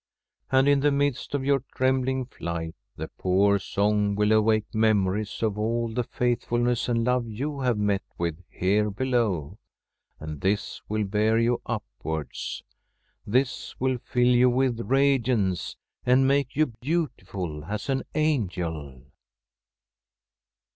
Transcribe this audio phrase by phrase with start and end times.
[0.51, 5.59] And in the midst of your trembling flight the poor song will awake memories of
[5.59, 9.59] all the faithfulness and love you have met with here below,
[10.19, 12.63] and this will bear you upwards.
[13.27, 19.03] This will fill you with radiance and make you beautiful as an angel.